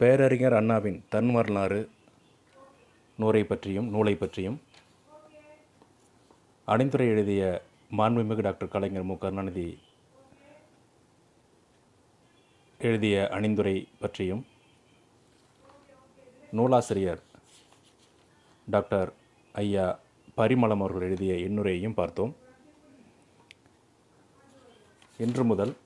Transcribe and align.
பேரறிஞர் 0.00 0.54
அண்ணாவின் 0.54 1.04
தன் 1.08 1.32
வரலாறு 1.32 1.90
நூரை 3.18 3.44
பற்றியும் 3.44 3.88
நூலை 3.88 4.14
பற்றியும் 4.14 4.56
அணிந்துரை 6.68 7.06
எழுதிய 7.14 7.62
மாண்புமிகு 7.98 8.40
டாக்டர் 8.40 8.68
கலைஞர் 8.68 9.02
மு. 9.02 9.18
கருணாநிதி 9.18 9.78
எழுதிய 12.78 13.28
அணிந்துரை 13.32 13.88
பற்றியும் 14.00 14.46
நூலாசிரியர் 16.50 17.22
டாக்டர் 18.70 19.12
ஐயா 19.52 19.98
பரிமளம் 20.36 20.82
அவர்கள் 20.84 21.06
எழுதிய 21.08 21.34
எண்ணுரையையும் 21.34 21.98
பார்த்தோம். 22.00 22.36
இன்று 25.18 25.44
முதல் 25.44 25.76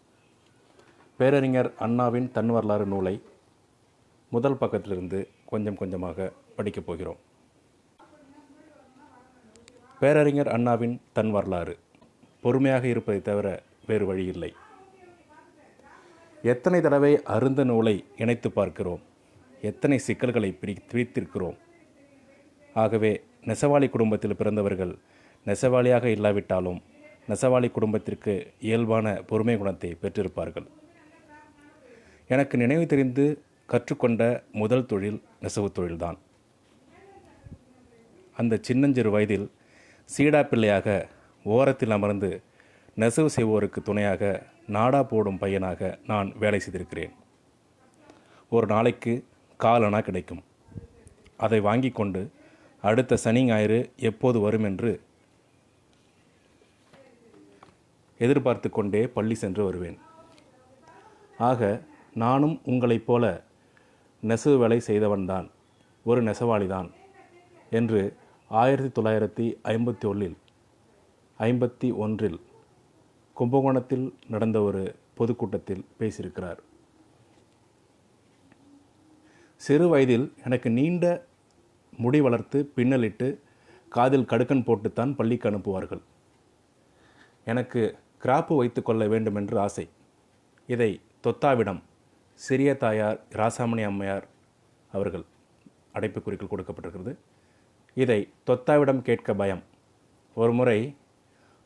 பேரறிஞர் 1.17 1.73
அண்ணாவின் 1.79 2.33
தன் 2.33 2.49
வரலாறு 2.49 2.87
நூலை 2.87 3.21
முதல் 4.31 4.61
பக்கத்திலிருந்து 4.61 5.29
கொஞ்சம் 5.47 5.77
கொஞ்சமாக 5.77 6.33
படிக்கப் 6.57 6.87
போகிறோம். 6.87 7.21
பேரறிஞர் 10.01 10.49
அண்ணாவின் 10.49 11.01
தன் 11.13 11.31
வரலாறு. 11.31 11.79
பொறுமையாக 12.43 12.87
இருப்பதை 12.87 13.23
தவிர 13.23 13.63
வேறு 13.87 14.07
வழி 14.07 14.25
இல்லை. 14.25 14.53
எத்தனை 16.43 16.81
தடவை 16.81 17.23
அருந்த 17.23 17.65
நூலை 17.65 18.05
இணைத்து 18.17 18.51
பார்க்கிறோம். 18.51 19.03
எத்தனை 19.61 19.99
சிக்கல்களை 19.99 20.53
பிரி 20.53 20.75
பிரித்திருக்கிறோம் 20.93 21.57
ஆகவே 22.75 23.23
நெசவாளி 23.45 23.91
குடும்பத்தில் 23.91 24.37
பிறந்தவர்கள் 24.37 24.99
நெசவாளியாக 25.47 26.05
இல்லாவிட்டாலும் 26.05 26.83
நெசவாளி 27.29 27.71
குடும்பத்திற்கு 27.71 28.53
இயல்பான 28.61 29.23
பொறுமை 29.31 29.57
குணத்தை 29.59 29.97
பெற்றிருப்பார்கள். 30.03 30.69
எனக்கு 32.29 32.57
நினைவு 32.59 32.87
தெரிந்து 32.87 33.43
கற்றுக்கொண்ட 33.71 34.43
முதல் 34.53 34.87
தொழில் 34.87 35.23
நெசவு 35.41 35.73
தொழில்தான். 35.75 36.19
அந்த 38.37 38.59
சின்னஞ்சிறு 38.61 39.11
வயதில் 39.11 39.51
சீடா 40.17 40.43
பிள்ளையாக 40.43 41.09
ஓரத்தில் 41.45 41.91
அமர்ந்து 41.91 42.43
நெசவு 42.95 43.29
செய்வோருக்கு 43.37 43.83
துணையாக 43.83 44.47
நாடா 44.67 45.03
போடும் 45.03 45.39
பையனாக 45.39 45.99
நான் 46.07 46.39
வேலை 46.39 46.61
செய்திருக்கிறேன். 46.61 47.11
ஒரு 48.51 48.67
நாளைக்கு 48.67 49.27
காலனா 49.57 50.01
கிடைக்கும். 50.01 50.45
அதை 51.37 51.61
வாங்கி 51.61 51.91
கொண்டு 51.91 52.31
அடுத்த 52.83 53.17
சனி 53.17 53.45
ஞாயிறு 53.45 53.93
எப்போது 53.97 54.41
வரும் 54.41 54.65
என்று 54.65 55.01
எதிர்பார்த்து 58.19 58.71
கொண்டே 58.71 59.09
பள்ளி 59.09 59.35
சென்று 59.35 59.65
வருவேன். 59.65 59.99
ஆக 61.39 61.83
நானும் 62.15 62.61
உங்களைப் 62.65 63.07
போல 63.07 63.47
நெசவு 64.21 64.59
வேலை 64.59 64.81
செய்தவன்தான் 64.87 65.51
ஒரு 66.05 66.23
நெசவாளிதான். 66.23 66.91
என்று 67.71 68.17
ஆயிரத்தி 68.49 69.03
தொள்ளாயிரத்தி 69.03 69.57
ஐம்பத்தி 69.65 70.07
ஒன்றில் 70.07 70.37
ஐம்பத்தி 71.39 71.95
ஒன்றில் 71.95 72.41
கும்பகோணத்தில் 73.35 74.19
நடந்த 74.29 74.61
ஒரு 74.61 74.95
பொதுக்கூட்டத்தில் 75.15 75.85
பேசியிருக்கிறார். 75.99 76.59
சிறு 79.57 79.89
வயதில் 79.89 80.33
எனக்கு 80.45 80.71
நீண்ட 80.71 81.27
முடி 81.97 82.21
வளர்த்து 82.21 82.73
பின்னலிட்டு 82.77 83.41
காதில் 83.89 84.25
கடுக்கன் 84.25 84.65
போட்டுத்தான் 84.65 85.15
பள்ளிக்கு 85.15 85.51
அனுப்புவார்கள். 85.51 86.01
எனக்கு 87.45 87.99
கிராப்பு 88.23 88.57
வைத்து 88.57 88.83
கொள்ள 88.83 89.09
வேண்டுமென்று 89.09 89.59
ஆசை. 89.59 89.89
இதை 90.67 91.01
தொத்தாவிடம் 91.23 91.83
சிறிய 92.39 92.77
தாயார் 92.77 93.21
ராசாமணி 93.31 93.83
அம்மையார் 93.83 94.27
அவர்கள் 94.93 95.25
அடைப்புக்குறிக்குள் 95.95 96.51
கொடுக்கப்பட்டிருக்கிறது. 96.51 97.17
இதை 97.95 98.29
தொத்தாவிடம் 98.47 99.03
கேட்க 99.03 99.35
பயம். 99.35 99.63
ஒரு 100.35 100.53
முறை 100.53 100.97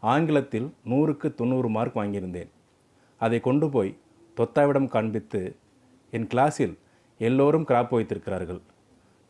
ஆங்கிலத்தில் 0.01 0.75
நூறுக்கு 0.85 1.35
தொண்ணூறு 1.35 1.69
மார்க் 1.69 1.97
வாங்கியிருந்தேன். 1.97 2.49
அதை 3.19 3.41
கொண்டு 3.41 3.71
போய் 3.71 3.99
தொத்தாவிடம் 4.37 4.89
காண்பித்து 4.89 5.57
என் 6.11 6.27
கிளாஸில் 6.27 6.79
எல்லோரும் 7.19 7.67
கிராப் 7.67 7.91
வைத்திருக்கிறார்கள். 7.91 8.61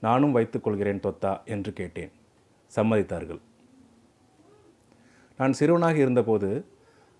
நானும் 0.00 0.36
வைத்துக்கொள்கிறேன் 0.36 1.04
தொத்தா 1.08 1.44
என்று 1.44 1.72
கேட்டேன். 1.72 2.12
சம்மதித்தார்கள். 2.76 3.40
நான் 5.36 5.52
சிறுவனாக 5.52 5.96
இருந்தபோது 5.96 6.64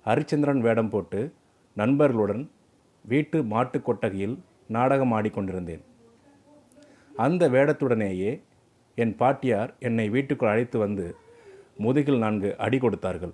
ஹரிச்சந்திரன் 0.05 0.61
வேடம் 0.61 0.89
போட்டு 0.89 1.35
நண்பர்களுடன் 1.75 2.51
வீட்டு 3.03 3.43
மாட்டுக் 3.43 3.85
கொட்டகையில் 3.85 4.39
நாடகம் 4.69 5.13
ஆடிக்கொண்டிருந்தேன். 5.13 5.83
அந்த 7.17 7.49
வேடத்துடனேயே 7.49 8.41
என் 8.95 9.17
பாட்டியார் 9.17 9.75
என்னை 9.79 10.09
வீட்டுக்குள் 10.09 10.49
அழைத்து 10.49 10.79
வந்து 10.79 11.17
முதுகில் 11.77 12.19
நான்கு 12.19 12.59
அடி 12.59 12.79
கொடுத்தார்கள். 12.79 13.33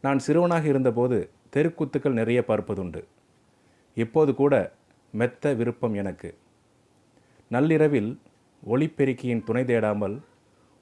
நான் 0.00 0.18
சிறுவனாக 0.18 0.66
இருந்தபோது 0.66 1.30
தெருக்கூத்துக்கள் 1.56 2.12
நிறைய 2.12 2.44
பார்ப்பதுண்டு. 2.48 3.04
இப்போது 3.94 4.34
கூட 4.34 4.72
மெத்த 5.12 5.52
விருப்பம் 5.54 5.94
எனக்கு. 5.94 6.34
நள்ளிரவில் 7.48 8.18
ஒளிப்பெருக்கியின் 8.66 9.44
துணை 9.44 9.64
தேடாமல் 9.64 10.20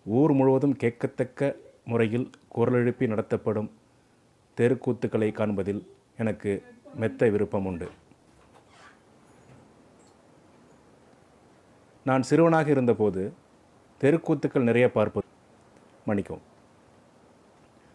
ஊர் 0.05 0.33
முழுவதும் 0.33 0.77
கேட்கத்தக்க 0.77 1.57
முறையில் 1.85 2.31
குரலெழுப்பி 2.55 3.07
நடத்தப்படும் 3.07 3.71
தெருக்கூத்துக்களை 4.57 5.33
காண்பதில் 5.33 5.87
எனக்கு 6.17 6.63
மெத்த 6.95 7.29
விருப்பம் 7.29 7.67
உண்டு. 7.67 7.89
நான் 12.05 12.23
சிறுவனாக 12.23 12.71
இருந்தபோது 12.71 13.33
தெருக்கூத்துக்கள் 14.03 14.69
நிறைய 14.69 14.93
பார்ப்பது 14.93 15.27
மணிக்கும் 16.07 16.43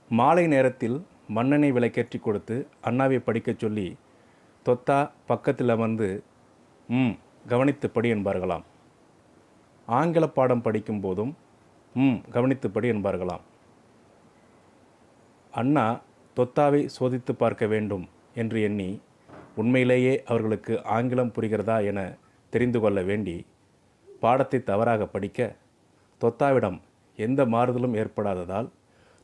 மாலை 0.10 0.48
நேரத்தில் 0.48 1.06
மண்ணெண்ணை 1.36 1.70
விளக்கேற்றி 1.74 2.20
கொடுத்து 2.20 2.68
அண்ணாவை 2.84 3.20
படிக்கச் 3.20 3.60
சொல்லி 3.60 3.98
தொத்தா 4.68 5.10
பக்கத்தில் 5.26 5.70
அமர்ந்து 5.70 6.24
ம் 6.90 7.14
கவனித்துப்படி 7.48 8.10
என்பார்களாம். 8.16 8.64
ஆங்கில 9.88 10.28
பாடம் 10.28 10.62
படிக்கும் 10.62 11.00
போதும் 11.00 11.38
ம் 11.96 12.20
கவனித்துப்படி 12.32 12.88
என்பார்களாம். 12.94 13.44
அண்ணா 15.52 16.00
தொத்தாவை 16.38 16.90
சோதித்து 17.00 17.32
பார்க்க 17.32 17.66
வேண்டும். 17.68 18.06
என்று 18.36 18.62
எண்ணி 18.62 19.02
உண்மையிலேயே 19.56 20.24
அவர்களுக்கு 20.26 20.74
ஆங்கிலம் 20.84 21.34
புரிகிறதா 21.36 21.86
என 21.86 22.00
தெரிந்து 22.50 22.80
கொள்ள 22.80 23.02
வேண்டி 23.02 23.46
பாடத்தை 24.20 24.64
தவறாக 24.64 25.06
படிக்க 25.06 25.56
தொத்தாவிடம் 26.22 26.80
எந்த 27.16 27.46
மாறுதலும் 27.46 27.96
ஏற்படாததால் 28.02 28.70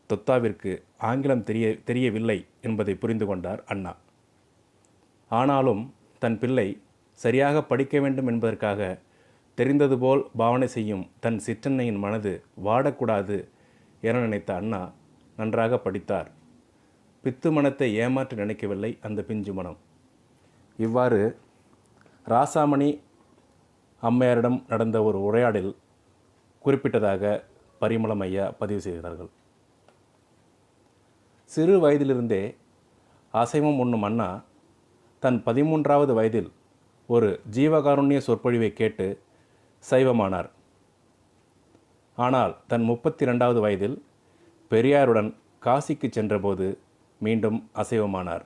தொத்தாவிற்கு 0.09 0.72
ஆங்கிலம் 0.97 1.44
தெரிய 1.44 1.78
தெரியவில்லை 1.84 2.46
என்பதை 2.62 2.96
புரிந்து 2.96 3.25
கொண்டார் 3.25 3.64
அண்ணா. 3.64 3.94
ஆனாலும் 5.31 5.94
தன் 6.20 6.38
பிள்ளை 6.40 6.68
சரியாக 7.14 7.64
படிக்க 7.64 8.00
வேண்டும் 8.00 8.28
என்பதற்காக 8.28 9.00
தெரிந்தது 9.56 9.97
போல் 10.00 10.22
பாவனை 10.38 10.68
செய்யும் 10.68 11.06
தன் 11.20 11.40
சிற்றன்னையின் 11.46 11.97
மனது 11.97 12.44
வாடக்கூடாது 12.64 13.38
என 14.02 14.20
நினைத்த 14.20 14.56
அண்ணா 14.56 14.81
நன்றாக 15.38 15.80
படித்தார். 15.80 16.30
பித்து 17.24 17.52
மனத்தை 17.52 17.88
ஏமாற்ற 18.03 18.38
நினைக்கவில்லை 18.38 18.97
அந்த 19.02 19.22
பிஞ்சு 19.22 19.53
மனம். 19.53 19.78
இவ்வாறு 20.78 21.22
ராசாமணி 22.25 22.90
அம்மையாரிடம் 24.02 24.57
நடந்த 24.68 24.97
ஒரு 25.03 25.18
உரையாடல் 25.22 25.72
குறிப்பிட்டதாக 26.66 27.24
பரிமளம் 27.81 28.24
ஐயா 28.25 28.46
பதிவு 28.62 28.81
செய்கிறார்கள் 28.81 29.29
சிறு 31.52 31.75
வயதிலிருந்தே 31.84 32.44
அசைவம் 33.34 33.79
உண்ணும் 33.84 34.06
அண்ணா 34.08 34.29
தன் 35.24 35.40
பதிமூன்றாவது 35.46 36.13
வயதில் 36.13 36.50
ஒரு 37.08 37.29
ஜீவகாருண்ய 37.55 38.17
சொற்பொழிவை 38.17 38.73
கேட்டு 38.73 39.08
சைவமானார். 39.90 40.49
ஆனால் 42.17 42.53
தன் 42.67 42.84
முப்பத்தி 42.84 43.26
ரெண்டாவது 43.26 43.59
வயதில் 43.59 43.97
பெரியாருடன் 44.72 45.29
காசிக்கு 45.66 46.08
சென்றபோது 46.11 46.67
மீண்டும் 47.26 47.60
அசைவமானார். 47.82 48.46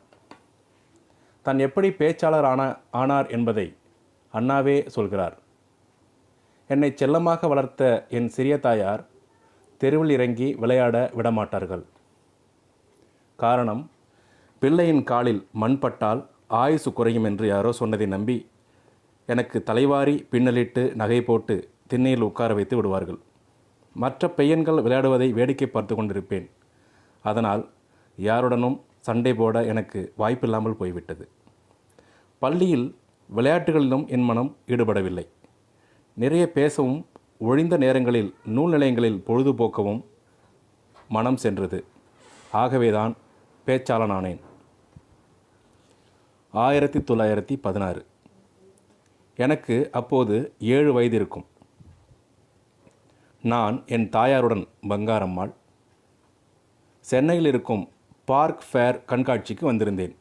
தான் 1.45 1.59
எப்படி 1.67 1.89
பேச்சாளர் 1.99 2.47
ஆன 2.51 2.61
ஆனார் 3.01 3.29
என்பதை 3.37 3.67
அண்ணாவே 4.33 4.77
சொல்கிறார். 4.95 5.35
என்னை 6.69 6.89
செல்லமாக 6.99 7.47
வளர்த்த 7.53 7.81
என் 8.17 8.29
சிறிய 8.35 8.55
தாயார் 8.67 9.01
தெருவில் 9.81 10.13
இறங்கி 10.17 10.47
விளையாட 10.61 10.95
விடமாட்டார்கள். 11.17 11.83
காரணம் 13.43 13.83
பிள்ளையின் 14.61 15.03
காலில் 15.11 15.41
மண் 15.61 15.77
பட்டால் 15.83 16.21
ஆயுசு 16.61 16.89
குறையும் 16.97 17.27
என்று 17.29 17.45
யாரோ 17.53 17.71
சொன்னதை 17.81 18.07
நம்பி 18.15 18.37
எனக்கு 19.33 19.57
தலைவாரி 19.69 20.15
பின்னலிட்டு 20.31 20.83
நகை 21.01 21.19
போட்டு 21.29 21.55
திண்ணையில் 21.91 22.25
உட்கார 22.27 22.51
வைத்து 22.57 22.75
விடுவார்கள். 22.77 23.19
மற்ற 24.03 24.29
பையன்கள் 24.37 24.83
விளையாடுவதை 24.85 25.27
வேடிக்கை 25.37 25.67
பார்த்து 25.69 25.93
கொண்டிருப்பேன். 25.95 26.47
அதனால் 27.25 27.63
யாருடனும் 28.15 28.81
சண்டை 28.99 29.33
போட 29.33 29.63
எனக்கு 29.63 30.13
வாய்ப்பில்லாமல் 30.15 30.75
போய்விட்டது. 30.75 31.29
பள்ளியில் 32.39 32.95
விளையாட்டுகளிலும் 33.35 34.07
என் 34.07 34.21
மனம் 34.21 34.57
ஈடுபடவில்லை. 34.67 35.27
நிறைய 36.13 36.51
பேசவும் 36.51 37.07
ஒழிந்த 37.39 37.77
நேரங்களில் 37.77 38.35
நூல் 38.45 38.71
நிலையங்களில் 38.71 39.23
பொழுதுபோக்கவும் 39.27 40.03
மனம் 41.09 41.37
சென்றது. 41.37 41.85
ஆகவேதான் 42.51 43.15
பேச்சாளனானேன். 43.65 44.39
ஆயிரத்தி 46.51 46.99
தொள்ளாயிரத்தி 46.99 47.57
பதினாறு. 47.61 48.05
எனக்கு 49.35 49.89
அப்போது 49.91 50.53
ஏழு 50.59 50.93
வயது 50.93 51.15
இருக்கும் 51.15 51.45
நான் 53.41 53.83
என் 53.85 54.09
தாயாருடன் 54.09 54.67
பங்காரம்மாள். 54.81 55.53
சென்னையில் 56.99 57.45
இருக்கும் 57.45 57.87
பார்க் 58.25 58.63
ஃபேர் 58.71 59.03
கண்காட்சிக்கு 59.07 59.61
வந்திருந்தேன். 59.61 60.15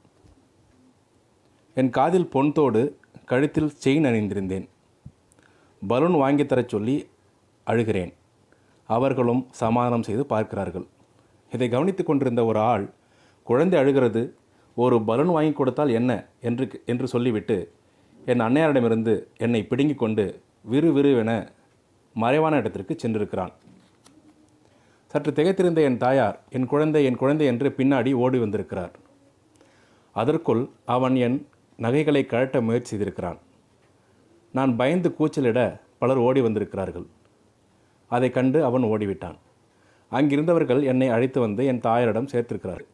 என் 1.74 1.90
காதில் 1.90 2.30
பொன்தோடு 2.32 2.94
கழுத்தில் 3.24 3.72
செயின் 3.84 4.06
அணிந்திருந்தேன். 4.08 4.68
பலூன் 5.88 6.12
வாங்கி 6.12 6.46
தரச் 6.46 6.68
சொல்லி 6.68 7.08
அழுகிறேன். 7.66 8.12
அவர்களும் 8.86 9.48
சமாதானம் 9.50 10.02
செய்து 10.02 10.26
பார்க்கிறார்கள். 10.26 10.86
இதை 11.52 11.68
கவனித்து 11.68 12.04
கொண்டிருந்த 12.04 12.44
ஒரு 12.44 12.58
ஆள் 12.58 12.92
குழந்தை 13.42 13.80
அழுகிறது 13.80 14.34
ஒரு 14.74 15.02
பலூன் 15.02 15.26
வாங்கி 15.26 15.52
கொடுத்தால் 15.52 15.88
என்ன? 15.88 16.26
என்று 16.40 16.82
என்று 16.86 17.08
சொல்லிவிட்டு 17.08 17.72
என் 18.26 18.40
அன்னையாரிடமிருந்து 18.40 19.24
என்னை 19.36 19.64
பிடுங்கிக் 19.64 19.98
கொண்டு 19.98 20.42
விறுவிறுவென 20.70 21.48
மறைவான 22.14 22.56
இடத்திற்கு 22.56 22.96
சென்றிருக்கிறான். 23.02 23.52
சற்று 25.12 25.32
திகைத்திருந்த 25.32 25.80
என் 25.82 25.98
தாயார் 25.98 26.40
என் 26.50 26.66
குழந்தை 26.66 27.04
என் 27.04 27.16
குழந்தை 27.16 27.46
என்று 27.46 27.74
பின்னாடி 27.76 28.12
ஓடி 28.14 28.38
வந்திருக்கிறார். 28.38 28.92
அதற்குள் 30.12 30.68
அவன் 30.84 31.16
என் 31.16 31.48
நகைகளை 31.76 32.26
கழட்ட 32.28 32.62
முயற்சி 32.62 32.96
செய்திருக்கிறான். 32.96 33.38
நான் 34.52 34.76
பயந்து 34.76 35.14
கூச்சலிட 35.14 35.80
பலர் 35.98 36.16
ஓடி 36.16 36.40
வந்திருக்கிறார்கள். 36.40 37.06
அதை 38.08 38.30
கண்டு 38.30 38.64
அவன் 38.64 38.82
ஓடிவிட்டான். 38.82 39.36
அங்கிருந்தவர்கள் 40.10 40.82
என்னை 40.82 41.08
அழைத்து 41.08 41.40
வந்து 41.40 41.66
என் 41.66 41.80
தாயாரிடம் 41.80 42.30
சேர்த்திருக்கிறார்கள். 42.32 42.90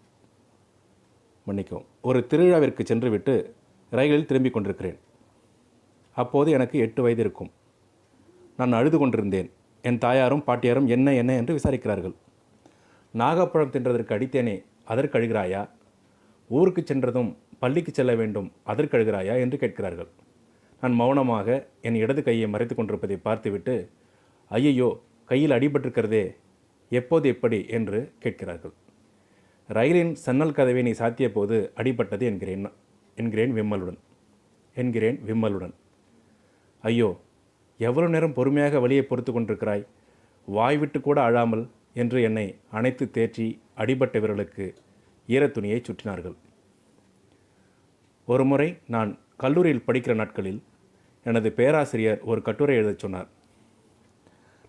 மன்னிக்கும் 1.46 1.84
ஒரு 2.02 2.26
திருவிழாவிற்கு 2.30 2.84
சென்றுவிட்டு 2.84 3.54
ரயிலில் 3.90 4.26
திரும்பிக் 4.26 4.52
கொண்டிருக்கிறேன். 4.52 4.98
அப்போது 6.14 6.50
எனக்கு 6.50 6.78
எட்டு 6.78 7.02
வயது 7.02 7.20
இருக்கும். 7.20 7.50
நான் 8.56 8.72
அழுது 8.72 8.98
கொண்டிருந்தேன். 8.98 9.50
என் 9.88 10.00
தாயாரும் 10.04 10.46
பாட்டியாரும் 10.46 10.88
என்ன 10.96 11.08
என்ன 11.20 11.32
என்று 11.40 11.52
விசாரிக்கிறார்கள். 11.58 12.14
நாகப்பழம் 13.14 13.74
தின்றதற்கு 13.74 14.14
அடித்தேனே 14.16 14.56
அதற்கு 14.92 15.16
அழுகிறாயா? 15.18 15.62
ஊருக்கு 16.50 16.82
சென்றதும் 16.90 17.30
பள்ளிக்கு 17.62 17.92
செல்ல 17.98 18.12
வேண்டும் 18.20 18.48
அதற்கு 18.72 18.94
அழுகிறாயா? 18.96 19.34
என்று 19.44 19.56
கேட்கிறார்கள். 19.62 20.10
நான் 20.80 20.96
மௌனமாக 21.00 21.48
என் 21.88 22.00
இடது 22.02 22.22
கையை 22.26 22.48
மறைத்து 22.54 22.74
கொண்டிருப்பதை 22.74 23.16
பார்த்துவிட்டு 23.28 23.74
ஐயையோ 24.50 24.90
கையில் 25.30 25.54
அடிபட்டிருக்கிறதே 25.56 26.24
எப்போது 26.90 27.26
எப்படி? 27.34 27.58
என்று 27.78 27.98
கேட்கிறார்கள். 28.24 28.74
ரயிலின் 29.68 30.12
சன்னல் 30.24 30.56
கதவை 30.58 30.82
நீ 30.88 30.92
சாத்திய 31.00 31.28
போது 31.36 31.56
அடிபட்டது 31.80 32.24
என்கிறேன் 32.30 32.68
என்கிறேன் 33.22 33.52
விம்மலுடன் 33.58 33.98
என்கிறேன் 34.76 35.18
விம்மலுடன். 35.28 35.74
ஐயோ 36.84 37.08
எவ்வளவு 37.78 38.12
நேரம் 38.12 38.32
பொறுமையாக 38.32 38.80
வழியை 38.80 39.04
பொறுத்து 39.04 39.32
கொண்டிருக்கிறாய்? 39.32 39.86
வாய் 40.46 40.78
விட்டு 40.78 41.00
கூட 41.00 41.22
அழாமல் 41.22 41.70
என்று 41.94 42.22
என்னை 42.22 42.56
அணைத்து 42.70 43.10
தேற்றி 43.12 43.58
அடிபட்ட 43.74 44.18
ஈரத்துணியை 45.26 45.82
சுற்றினார்கள். 45.82 46.36
ஒருமுறை 48.26 48.78
நான் 48.86 49.18
கல்லூரியில் 49.36 49.84
படிக்கிற 49.86 50.14
நாட்களில் 50.14 50.62
எனது 51.24 51.52
பேராசிரியர் 51.52 52.20
ஒரு 52.20 52.42
கட்டுரை 52.42 52.76
எழுதச் 52.76 52.98
சொன்னார். 52.98 53.28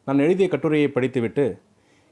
நான் 0.06 0.20
எழுதிய 0.20 0.48
கட்டுரையை 0.48 0.90
படித்துவிட்டு 0.90 1.60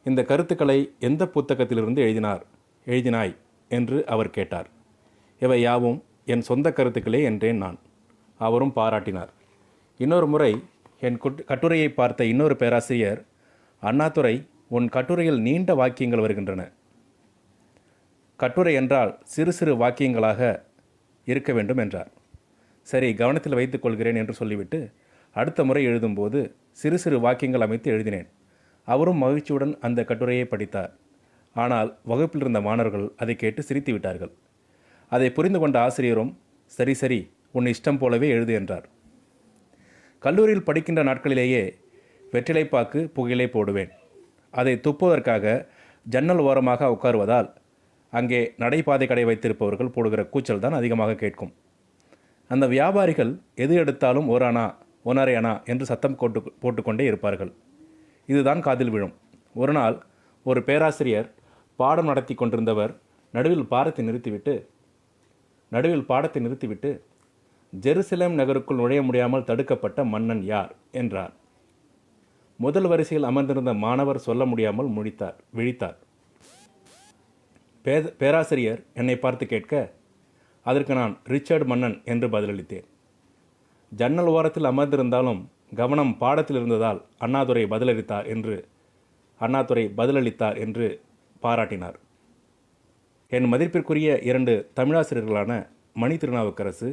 இந்த 0.04 0.24
கருத்துக்களை 0.24 0.94
எந்த 1.00 1.26
புத்தகத்திலிருந்து 1.26 1.98
எழுதினார் 1.98 2.46
எழுதினாய் 2.86 3.36
என்று 3.70 4.06
அவர் 4.06 4.30
கேட்டார். 4.30 4.70
இவை 5.40 5.62
யாவும் 5.62 6.04
என் 6.26 6.42
சொந்த 6.42 6.72
கருத்துக்களே 6.72 7.24
என்றேன் 7.24 7.58
நான். 7.58 7.80
அவரும் 8.38 8.74
பாராட்டினார். 8.76 9.30
இன்னொரு 9.98 10.28
முறை 10.28 10.64
என் 11.00 11.20
குட்- 11.22 11.44
கட்டுரையை 11.44 11.90
பார்த்த 11.90 12.26
இன்னொரு 12.26 12.56
பேராசிரியர் 12.56 13.26
அண்ணாதுரை 13.82 14.48
உன் 14.68 14.90
கட்டுரையில் 14.90 15.42
நீண்ட 15.42 15.76
வாக்கியங்கள் 15.76 16.20
வருகின்றன. 16.20 16.72
கட்டுரை 18.36 18.74
என்றால் 18.74 19.20
சிறு 19.24 19.52
சிறு 19.52 19.76
வாக்கியங்களாக 19.76 20.62
இருக்க 21.26 21.54
வேண்டும் 21.54 21.78
என்றார். 21.78 22.12
சரி 22.82 23.14
கவனத்தில் 23.14 23.54
வைத்துக் 23.54 23.82
கொள்கிறேன் 23.82 24.16
என்று 24.16 24.34
சொல்லிவிட்டு 24.34 24.92
அடுத்த 25.32 25.64
முறை 25.64 25.88
எழுதும்போது 25.88 26.54
சிறு 26.72 26.98
சிறு 26.98 27.20
வாக்கியங்கள் 27.20 27.62
அமைத்து 27.62 27.92
எழுதினேன். 27.92 28.28
அவரும் 28.86 29.18
மகிழ்ச்சியுடன் 29.18 29.78
அந்த 29.82 30.04
கட்டுரையை 30.04 30.46
படித்தார். 30.46 30.94
ஆனால் 31.54 31.98
வகுப்பில் 32.04 32.42
இருந்த 32.42 32.62
மாணவர்கள் 32.62 33.12
அதை 33.18 33.36
கேட்டு 33.36 33.62
சிரித்து 33.62 33.92
விட்டார்கள். 33.92 34.32
அதை 35.10 35.30
புரிந்து 35.30 35.60
கொண்ட 35.60 35.82
ஆசிரியரும் 35.82 36.40
சரி 36.66 36.94
சரி 36.94 37.32
உன் 37.52 37.66
இஷ்டம் 37.66 37.98
போலவே 37.98 38.30
எழுது 38.30 38.54
என்றார். 38.54 38.90
கல்லூரியில் 40.28 40.68
படிக்கின்ற 40.68 41.02
நாட்களிலேயே 41.10 41.64
வெற்றிலைப்பாக்கு 42.34 43.00
புகையிலை 43.16 43.48
போடுவேன். 43.56 43.92
அதை 44.60 44.74
துப்புவதற்காக 44.86 45.46
ஜன்னல் 46.06 46.42
ஓரமாக 46.48 46.90
உட்காருவதால் 46.96 47.50
அங்கே 48.14 48.40
நடைபாதை 48.62 49.06
கடை 49.08 49.24
வைத்திருப்பவர்கள் 49.30 49.94
போடுகிற 49.96 50.22
கூச்சல் 50.34 50.62
தான் 50.66 50.78
அதிகமாக 50.80 51.18
கேட்கும். 51.22 51.52
அந்த 52.50 52.66
வியாபாரிகள் 52.74 53.32
எது 53.64 53.74
எடுத்தாலும் 53.82 54.30
ஓரானா 54.34 54.66
ஒன்னரை 55.10 55.34
அணா 55.40 55.54
என்று 55.72 55.86
சத்தம் 55.90 56.18
போட்டு 56.22 56.40
போட்டுக்கொண்டே 56.64 57.06
இருப்பார்கள். 57.10 57.52
இதுதான் 58.30 58.62
காதில் 58.68 58.94
விழும். 58.94 59.14
ஒரு 59.62 59.74
நாள் 59.78 59.98
ஒரு 60.46 60.60
பேராசிரியர் 60.68 61.30
பாடம் 61.80 62.10
நடத்தி 62.12 62.34
கொண்டிருந்தவர் 62.36 62.94
நடுவில் 63.34 63.70
பாடத்தை 63.74 64.04
நிறுத்திவிட்டு 64.08 64.54
நடுவில் 65.72 66.08
பாடத்தை 66.12 66.42
நிறுத்திவிட்டு 66.46 66.90
ஜெருசலேம் 67.74 68.36
நகருக்குள் 68.40 68.80
நுழைய 68.82 69.02
முடியாமல் 69.04 69.44
தடுக்கப்பட்ட 69.44 70.04
மன்னன் 70.04 70.44
யார்? 70.44 70.76
என்றார். 70.92 71.34
முதல் 72.60 72.86
வரிசையில் 72.86 73.28
அமர்ந்திருந்த 73.30 73.74
மாணவர் 73.74 74.26
சொல்ல 74.28 74.46
முடியாமல் 74.46 74.88
முடித்தார் 74.88 75.38
விழித்தார். 75.56 75.98
பே 77.86 77.96
பேராசிரியர் 78.22 78.82
என்னை 78.94 79.16
பார்த்து 79.18 79.46
கேட்க 79.46 79.74
அதற்கு 80.66 80.94
நான் 80.94 81.14
ரிச்சர்ட் 81.24 81.66
மன்னன் 81.66 82.02
என்று 82.06 82.28
பதிலளித்தேன். 82.28 82.88
ஜன்னல் 83.92 84.26
ஓரத்தில் 84.26 84.70
அமர்ந்திருந்தாலும் 84.72 85.42
கவனம் 85.76 86.18
பாடத்தில் 86.18 86.56
இருந்ததால் 86.56 87.00
அண்ணாதுரை 87.18 87.64
பதிலளித்தார் 87.64 88.28
என்று 88.28 88.56
அண்ணாதுரை 89.42 89.86
பதிலளித்தார் 89.98 90.58
என்று 90.58 90.88
பாராட்டினார். 91.44 91.98
என் 93.32 93.48
மதிப்பிற்குரிய 93.54 94.20
இரண்டு 94.22 94.72
தமிழாசிரியர்களான 94.76 95.68
மணி 95.94 96.16
திருநாவுக்கரசு 96.16 96.90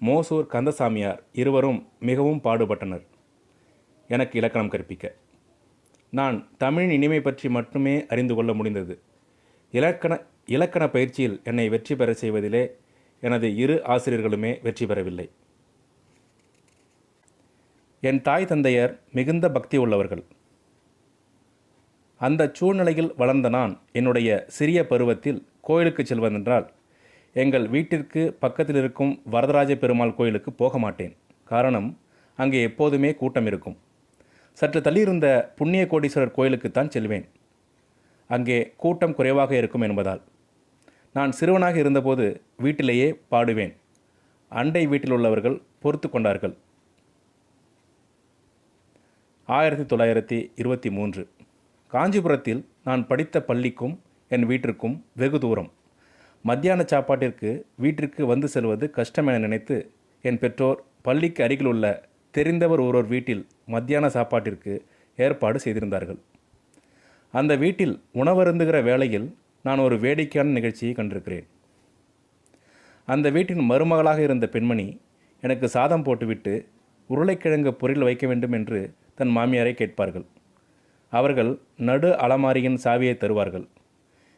மோசூர் 0.00 0.46
கந்தசாமியார் 0.46 1.22
இருவரும் 1.32 1.88
மிகவும் 2.00 2.40
பாடுபட்டனர். 2.44 3.04
எனக்கு 4.08 4.38
இலக்கணம் 4.38 4.68
கற்பிக்க. 4.68 5.14
நான் 6.10 6.48
தமிழின் 6.58 6.90
இனிமை 6.90 7.20
பற்றி 7.20 7.48
மட்டுமே 7.48 8.06
அறிந்து 8.06 8.34
கொள்ள 8.34 8.52
முடிந்தது. 8.52 9.00
இலக்கண 9.70 10.20
இலக்கண 10.46 10.88
பயிற்சியில் 10.88 11.40
என்னை 11.44 11.68
வெற்றி 11.68 11.96
பெற 11.96 12.12
செய்வதிலே 12.12 12.64
எனது 13.20 13.56
இரு 13.56 13.82
ஆசிரியர்களுமே 13.84 14.62
வெற்றி 14.62 14.86
பெறவில்லை. 14.86 15.30
என் 18.00 18.22
தாய் 18.22 18.44
தந்தையர் 18.44 18.98
மிகுந்த 19.12 19.50
பக்தி 19.50 19.76
உள்ளவர்கள். 19.76 20.24
அந்த 22.20 22.50
சூழ்நிலையில் 22.52 23.14
வளர்ந்த 23.16 23.48
நான் 23.48 23.80
என்னுடைய 23.92 24.44
சிறிய 24.48 24.86
பருவத்தில் 24.86 25.46
கோயிலுக்கு 25.60 26.02
செல்வதென்றால் 26.02 26.66
எங்கள் 27.42 27.68
வீட்டிற்கு 27.68 28.22
பக்கத்தில் 28.40 28.76
இருக்கும் 28.76 29.20
வரதராஜ 29.24 29.76
பெருமாள் 29.76 30.14
கோயிலுக்கு 30.14 30.52
போக 30.52 30.78
மாட்டேன். 30.78 31.16
காரணம் 31.44 31.98
அங்கே 32.36 32.62
எப்போதுமே 32.62 33.14
கூட்டம் 33.14 33.46
இருக்கும். 33.46 33.76
சற்று 34.52 34.80
தள்ளியிருந்த 34.80 35.26
புண்ணிய 35.56 35.86
கோடீஸ்வரர் 35.90 36.36
கோயிலுக்குத்தான் 36.36 36.88
செல்வேன். 36.88 37.26
அங்கே 38.28 38.72
கூட்டம் 38.76 39.14
குறைவாக 39.14 39.56
இருக்கும் 39.56 39.80
என்பதால். 39.80 40.22
நான் 41.12 41.32
சிறுவனாக 41.32 41.78
இருந்தபோது 41.78 42.42
வீட்டிலேயே 42.56 43.08
பாடுவேன். 43.30 43.74
அண்டை 44.48 44.86
வீட்டில் 44.86 45.12
உள்ளவர்கள் 45.12 45.62
பொறுத்து 45.78 46.10
கொண்டார்கள். 46.10 46.56
ஆயிரத்தி 49.44 49.96
தொள்ளாயிரத்தி 49.96 50.50
இருபத்தி 50.56 50.90
மூன்று. 50.90 51.28
காஞ்சிபுரத்தில் 51.88 52.68
நான் 52.84 53.06
படித்த 53.06 53.42
பள்ளிக்கும் 53.42 54.00
என் 54.28 54.46
வீட்டிற்கும் 54.46 55.04
வெகு 55.16 55.38
தூரம். 55.38 55.72
மத்தியான 56.44 56.80
சாப்பாட்டிற்கு 56.92 57.50
வீட்டிற்கு 57.82 58.22
வந்து 58.26 58.48
செல்வது 58.48 58.90
கஷ்டம் 58.90 59.26
என 59.26 59.38
நினைத்து 59.38 59.76
என் 60.22 60.38
பெற்றோர் 60.38 60.80
பள்ளிக்கு 61.02 61.40
அருகில் 61.44 61.66
உள்ள 61.66 61.84
தெரிந்தவர் 62.34 62.82
ஒருவர் 62.86 63.06
வீட்டில் 63.06 63.46
மத்தியான 63.74 64.08
சாப்பாட்டிற்கு 64.08 64.72
ஏற்பாடு 65.16 65.58
செய்திருந்தார்கள். 65.60 66.18
அந்த 67.34 67.56
வீட்டில் 67.56 67.94
உணவருந்துகிற 68.14 68.82
வேளையில் 68.82 69.26
நான் 69.62 69.78
ஒரு 69.78 69.96
வேடிக்கையான 69.98 70.50
நிகழ்ச்சியை 70.50 70.94
கண்டிருக்கிறேன். 70.94 71.46
அந்த 73.08 73.30
வீட்டின் 73.30 73.64
மருமகளாக 73.70 74.18
இருந்த 74.18 74.46
பெண்மணி 74.46 75.00
எனக்கு 75.40 75.68
சாதம் 75.68 76.02
போட்டுவிட்டு 76.02 76.54
உருளைக்கிழங்கு 77.10 77.72
பொரியல் 77.80 78.06
வைக்க 78.08 78.26
வேண்டும் 78.26 78.52
என்று 78.52 78.80
தன் 79.14 79.32
மாமியாரை 79.36 79.74
கேட்பார்கள். 79.74 80.26
அவர்கள் 81.12 81.50
நடு 81.88 82.10
அலமாரியின் 82.26 82.78
சாவியை 82.84 83.16
தருவார்கள். 83.16 83.66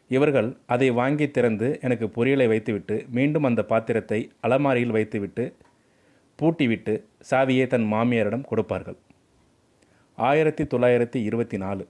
இவர்கள் 0.08 0.56
அதை 0.66 0.90
வாங்கி 0.90 1.30
திறந்து 1.30 1.78
எனக்கு 1.82 2.06
பொரியலை 2.06 2.48
வைத்துவிட்டு 2.48 3.04
மீண்டும் 3.10 3.44
அந்த 3.44 3.64
பாத்திரத்தை 3.64 4.30
அலமாரியில் 4.40 4.90
வைத்துவிட்டு 4.90 5.54
பூட்டிவிட்டு 6.42 7.02
சாவியை 7.30 7.66
தன் 7.66 7.92
மாமியாரிடம் 7.92 8.44
கொடுப்பார்கள். 8.44 8.96
ஆயிரத்தி 10.16 10.64
தொள்ளாயிரத்தி 10.64 11.16
இருபத்தி 11.16 11.56
நாலு. 11.56 11.88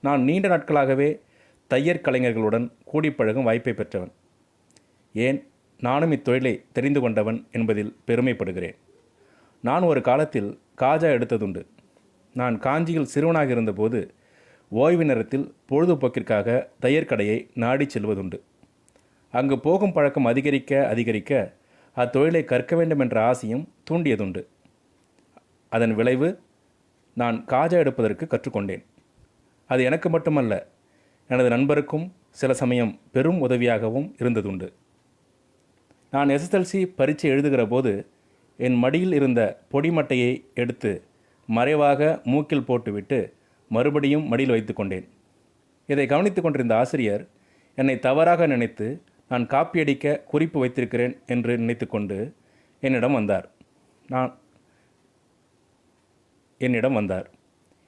நான் 0.00 0.22
நீண்ட 0.22 0.48
நாட்களாகவே 0.48 1.20
தையற் 1.66 2.00
கலைஞர்களுடன் 2.02 2.72
கூடிப்பழகும் 2.92 3.42
வாய்ப்பை 3.42 3.72
பெற்றவன். 3.72 4.12
ஏன்? 5.12 5.46
நானும் 5.78 6.12
இத்தொழிலை 6.12 6.64
தெரிந்து 6.72 7.00
கொண்டவன் 7.00 7.46
என்பதில் 7.52 7.96
பெருமைப்படுகிறேன். 8.06 8.76
நான் 9.60 9.82
ஒரு 9.82 10.00
காலத்தில் 10.00 10.58
காஜா 10.80 11.08
எடுத்ததுண்டு. 11.16 11.66
நான் 12.34 12.58
காஞ்சியில் 12.58 13.04
சிறுவனாக 13.04 13.50
இருந்தபோது 13.50 14.14
ஓய்வு 14.70 15.04
நேரத்தில் 15.04 15.54
பொழுதுபோக்கிற்காக 15.70 16.68
தையர் 16.82 17.04
கடையை 17.04 17.50
நாடி 17.54 17.86
செல்வதுண்டு. 17.86 18.40
அங்கு 19.30 19.60
போகும் 19.60 19.92
பழக்கம் 19.92 20.24
அதிகரிக்க 20.24 20.88
அதிகரிக்க 20.88 21.52
அத்தொழிலை 21.96 22.44
கற்க 22.44 22.76
வேண்டும் 22.76 22.98
என்ற 22.98 23.22
ஆசையும் 23.22 23.68
தூண்டியதுண்டு. 23.90 24.46
அதன் 25.68 25.94
விளைவு 25.94 26.40
நான் 27.14 27.44
காஜா 27.46 27.72
எடுப்பதற்கு 27.72 28.26
கற்றுக்கொண்டேன். 28.26 28.84
அது 29.66 29.84
எனக்கு 29.84 30.10
மட்டுமல்ல 30.10 30.66
எனது 31.28 31.48
நண்பருக்கும் 31.48 32.10
சில 32.30 32.54
சமயம் 32.54 33.00
பெரும் 33.12 33.48
உதவியாகவும் 33.48 34.14
இருந்ததுண்டு. 34.18 34.72
நான் 36.10 36.28
எஸ்எஸ்எல்சி 36.28 36.92
பரீட்சை 36.96 37.30
எழுதுகிற 37.30 37.66
போது 37.66 38.06
என் 38.56 38.74
மடியில் 38.74 39.12
இருந்த 39.12 39.60
பொடிமட்டையை 39.72 40.44
எடுத்து 40.54 41.02
மறைவாக 41.46 42.20
மூக்கில் 42.24 42.64
போட்டுவிட்டு 42.64 43.34
மறுபடியும் 43.68 44.28
மடியில் 44.28 44.50
வைத்து 44.50 44.74
கொண்டேன். 44.74 45.08
இதை 45.86 46.06
கவனித்துக் 46.06 46.44
கொண்டிருந்த 46.44 46.76
ஆசிரியர் 46.76 47.28
என்னை 47.74 47.98
தவறாக 47.98 48.46
நினைத்து 48.46 49.02
நான் 49.28 49.46
காப்பியடிக்க 49.46 50.22
குறிப்பு 50.22 50.60
வைத்திருக்கிறேன் 50.60 51.18
என்று 51.26 51.58
நினைத்துக்கொண்டு 51.58 52.34
என்னிடம் 52.80 53.12
வந்தார். 53.12 53.50
நான் 54.06 54.38
என்னிடம் 56.58 56.94
வந்தார். 56.94 57.30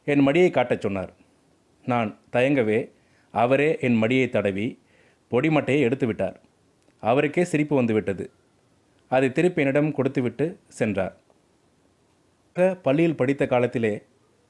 என் 0.04 0.26
மடியை 0.26 0.50
காட்டச் 0.50 0.80
சொன்னார். 0.80 1.12
நான் 1.85 2.18
தயங்கவே 2.33 2.90
அவரே 3.30 3.78
என் 3.80 4.02
மடியை 4.02 4.28
தடவி 4.28 4.78
பொடிமட்டையை 5.30 5.80
எடுத்துவிட்டார் 5.88 6.37
அவருக்கே 7.00 7.45
சிரிப்பு 7.45 7.76
வந்துவிட்டது 7.76 8.30
அதை 9.09 9.33
திருப்பி 9.33 9.61
என்னிடம் 9.61 9.92
கொடுத்துவிட்டு 9.92 10.59
சென்றார். 10.68 11.16
பள்ளியில் 12.83 13.16
படித்த 13.16 13.47
காலத்திலே 13.47 14.02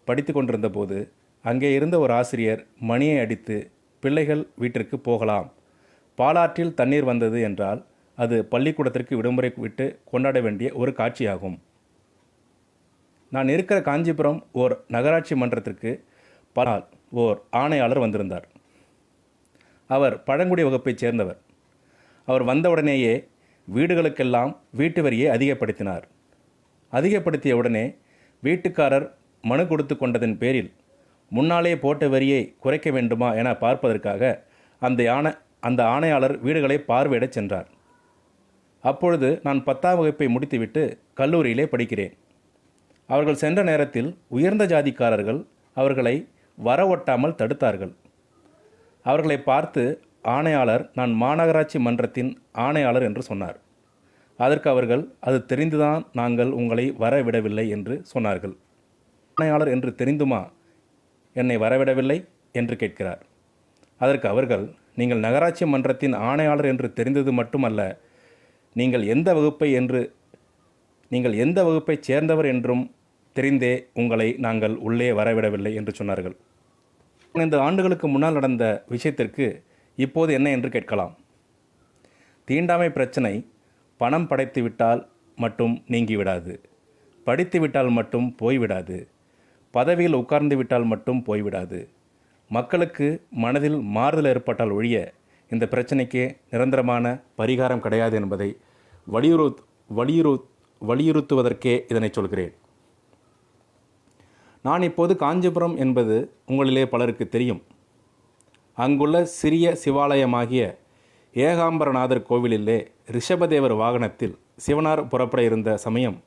படித்து 0.08 0.32
கொண்டிருந்த 0.32 0.68
போது 0.76 0.98
அங்கே 1.44 1.68
இருந்த 1.78 1.96
ஒரு 2.04 2.12
ஆசிரியர் 2.12 2.62
மணியை 2.90 3.18
அடித்து 3.24 3.56
பிள்ளைகள் 4.02 4.42
வீட்டிற்கு 4.62 4.96
போகலாம். 5.08 5.48
பாலாற்றில் 6.18 6.76
தண்ணீர் 6.80 7.06
வந்தது 7.10 7.38
என்றால் 7.48 7.80
அது 8.18 8.36
பள்ளிக்கூடத்திற்கு 8.52 9.14
விடுமுறை 9.16 9.50
விட்டு 9.64 9.86
கொண்டாட 10.10 10.40
வேண்டிய 10.40 10.68
ஒரு 10.80 10.92
காட்சியாகும். 10.98 11.56
நான் 13.32 13.48
இருக்கிற 13.54 13.78
காஞ்சிபுரம் 13.88 14.40
ஓர் 14.62 14.74
நகராட்சி 14.88 15.34
மன்றத்திற்கு 15.34 15.90
பலால் 16.56 16.84
ஓர் 17.22 17.38
ஆணையாளர் 17.60 18.02
வந்திருந்தார். 18.04 18.46
அவர் 19.90 20.14
பழங்குடி 20.28 20.62
வகுப்பைச் 20.62 21.02
சேர்ந்தவர். 21.02 21.38
அவர் 22.28 22.44
வந்தவுடனேயே 22.50 23.14
வீடுகளுக்கெல்லாம் 23.68 24.52
வீட்டு 24.70 25.00
வரியை 25.02 25.28
அதிகப்படுத்தினார். 25.36 26.04
அதிகப்படுத்திய 26.92 27.56
உடனே 27.56 27.84
வீட்டுக்காரர் 28.42 29.06
மனு 29.50 29.64
கொடுத்து 29.70 29.94
கொண்டதன் 29.96 30.36
பேரில் 30.42 30.70
முன்னாலே 31.32 31.72
போட்ட 31.84 32.04
வரியை 32.14 32.42
குறைக்க 32.64 32.88
வேண்டுமா 32.96 33.28
என 33.40 33.48
பார்ப்பதற்காக 33.62 34.22
அந்த 34.82 35.00
ஆணை 35.16 35.32
அந்த 35.66 35.80
ஆணையாளர் 35.94 36.34
வீடுகளை 36.46 36.76
பார்வையிடச் 36.90 37.36
சென்றார். 37.36 37.68
அப்பொழுது 38.84 39.28
நான் 39.46 39.60
பத்தாம் 39.68 39.98
வகுப்பை 39.98 40.26
முடித்துவிட்டு 40.34 40.82
கல்லூரியிலே 41.20 41.64
படிக்கிறேன். 41.72 42.14
அவர்கள் 43.08 43.40
சென்ற 43.42 43.60
நேரத்தில் 43.70 44.10
உயர்ந்த 44.36 44.64
ஜாதிக்காரர்கள் 44.72 45.40
அவர்களை 45.76 46.14
வர 46.58 46.80
ஒட்டாமல் 46.94 47.38
தடுத்தார்கள். 47.40 47.92
அவர்களை 49.06 49.38
பார்த்து 49.48 49.82
ஆணையாளர் 50.34 50.84
நான் 50.98 51.12
மாநகராட்சி 51.22 51.78
மன்றத்தின் 51.86 52.30
ஆணையாளர் 52.66 53.06
என்று 53.08 53.22
சொன்னார். 53.22 53.58
அதற்கு 54.38 54.68
அவர்கள் 54.70 55.02
அது 55.28 55.38
தெரிந்துதான் 55.50 56.02
நாங்கள் 56.20 56.50
உங்களை 56.60 56.86
வரவிடவில்லை 57.04 57.66
என்று 57.76 57.94
சொன்னார்கள். 58.14 58.54
ஆணையாளர் 59.40 59.70
என்று 59.72 59.90
தெரிந்துமா? 60.00 60.38
என்னை 61.36 61.56
வரவிடவில்லை 61.62 62.16
என்று 62.52 62.74
கேட்கிறார். 62.76 63.22
அதற்கு 64.00 64.28
அவர்கள் 64.28 64.62
நீங்கள் 64.94 65.24
நகராட்சி 65.24 65.64
மன்றத்தின் 65.66 66.14
ஆணையாளர் 66.28 66.68
என்று 66.70 66.88
தெரிந்தது 66.98 67.32
மட்டுமல்ல 67.32 67.80
நீங்கள் 68.76 69.04
எந்த 69.14 69.28
வகுப்பை 69.34 69.68
என்று 69.72 70.00
நீங்கள் 71.10 71.34
எந்த 71.44 71.58
வகுப்பைச் 71.64 72.06
சேர்ந்தவர் 72.08 72.48
என்றும் 72.52 72.84
தெரிந்தே 73.36 73.72
உங்களை 73.92 74.28
நாங்கள் 74.46 74.76
உள்ளே 74.86 75.08
வரவிடவில்லை 75.10 75.72
என்று 75.80 75.92
சொன்னார்கள். 75.98 76.36
இந்த 77.34 77.56
ஆண்டுகளுக்கு 77.62 78.08
முன்னால் 78.08 78.38
நடந்த 78.38 78.64
விஷயத்திற்கு 78.94 79.48
இப்போது 79.98 80.32
என்ன 80.32 80.48
என்று 80.50 80.70
கேட்கலாம். 80.70 81.12
தீண்டாமை 82.48 82.88
பிரச்சனை 82.90 83.34
பணம் 84.00 84.28
படைத்துவிட்டால் 84.28 85.02
மட்டும் 85.36 85.76
நீங்கிவிடாது. 85.88 86.54
படித்துவிட்டால் 87.26 87.92
மட்டும் 87.98 88.30
போய்விடாது. 88.40 88.98
பதவியில் 89.76 90.18
உட்கார்ந்து 90.20 90.56
விட்டால் 90.58 90.90
மட்டும் 90.92 91.20
போய்விடாது. 91.28 91.78
மக்களுக்கு 92.50 93.06
மனதில் 93.44 93.78
மாறுதல் 93.96 94.28
ஏற்பட்டால் 94.32 94.74
ஒழிய 94.78 94.96
இந்த 95.50 95.64
பிரச்சனைக்கு 95.72 96.22
நிரந்தரமான 96.52 97.04
பரிகாரம் 97.40 97.82
கிடையாது 97.86 98.14
என்பதை 98.20 98.48
வலியுறு 99.14 99.46
வலியுறு 99.98 100.32
வலியுறுத்துவதற்கே 100.88 101.74
இதனை 101.90 102.08
சொல்கிறேன். 102.16 102.54
நான் 104.64 104.84
இப்போது 104.88 105.12
காஞ்சிபுரம் 105.22 105.76
என்பது 105.84 106.14
உங்களிலே 106.50 106.84
பலருக்கு 106.94 107.24
தெரியும். 107.34 107.62
அங்குள்ள 108.78 109.16
சிறிய 109.40 109.66
சிவாலயமாகிய 109.84 110.62
ஏகாம்பரநாதர் 111.46 112.26
கோவிலிலே 112.30 112.78
ரிஷபதேவர் 113.16 113.74
வாகனத்தில் 113.82 114.34
சிவனார் 114.66 115.02
புறப்பட 115.12 115.40
இருந்த 115.48 115.70
சமயம் 115.84 116.18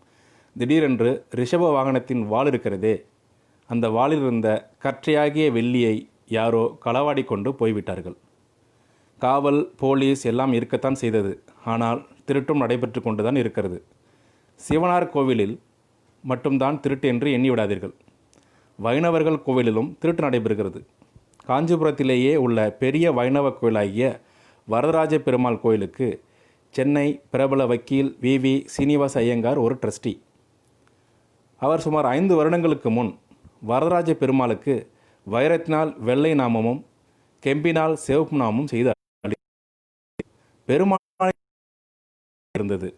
திடீரென்று 0.55 1.11
ரிஷப 1.39 1.63
வாகனத்தின் 1.75 2.23
வாள் 2.31 2.49
இருக்கிறதே 2.51 2.93
அந்த 3.69 3.85
வாளில் 3.95 4.23
இருந்த 4.25 4.49
கற்றையாகிய 4.83 5.45
வெள்ளியை 5.57 5.95
யாரோ 6.37 6.63
களவாடி 6.85 7.23
கொண்டு 7.25 7.49
போய்விட்டார்கள். 7.53 8.17
காவல் 9.21 9.61
போலீஸ் 9.81 10.23
எல்லாம் 10.31 10.53
இருக்கத்தான் 10.53 10.97
செய்தது. 11.01 11.31
ஆனால் 11.71 11.99
திருட்டும் 12.27 12.61
நடைபெற்று 12.63 13.01
கொண்டுதான் 13.01 13.35
இருக்கிறது. 13.35 13.77
சிவனார் 14.59 15.11
கோவிலில் 15.15 15.55
மட்டும்தான் 16.23 16.79
திருட்டு 16.79 17.07
என்று 17.07 17.29
எண்ணிவிடாதீர்கள். 17.37 17.93
வைணவர்கள் 18.79 19.43
கோவிலிலும் 19.45 19.91
திருட்டு 20.01 20.23
நடைபெறுகிறது. 20.27 20.81
காஞ்சிபுரத்திலேயே 21.49 22.33
உள்ள 22.45 22.57
பெரிய 22.83 23.11
வைணவ 23.19 23.47
கோயிலாகிய 23.61 24.07
வரதராஜ 24.67 25.15
பெருமாள் 25.19 25.63
கோயிலுக்கு 25.63 26.07
சென்னை 26.73 27.07
பிரபல 27.33 27.61
வக்கீல் 27.65 28.11
வி 28.23 28.33
வி 28.43 28.53
சீனிவாச 28.73 29.15
ஐயங்கார் 29.19 29.59
ஒரு 29.65 29.75
ட்ரஸ்டி. 29.81 30.13
அவர் 31.61 31.83
சுமார் 31.85 32.07
ஐந்து 32.17 32.33
வருடங்களுக்கு 32.35 32.89
முன் 32.97 33.11
வரதராஜ 33.61 34.11
பெருமாளுக்கு 34.21 34.75
வைரத்தினால் 35.27 35.91
வெள்ளை 36.07 36.31
நாமமும் 36.41 36.81
கெம்பினால் 37.43 37.95
சிவப்பு 38.05 38.35
நாமமும் 38.41 38.71
செய்து 38.73 38.93
பெருமாள் 40.67 41.33
இருந்தது. 42.55 42.89